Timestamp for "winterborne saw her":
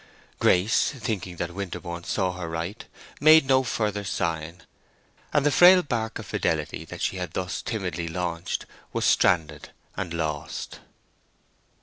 1.53-2.49